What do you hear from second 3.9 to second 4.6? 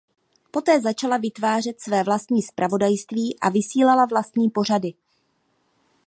vlastní